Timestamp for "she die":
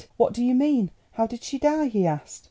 1.43-1.85